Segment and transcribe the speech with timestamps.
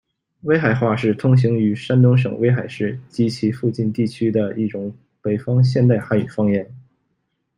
[0.41, 6.75] 威海话是通行于山东省威海市及其附近地区的一种北方现代汉语方言。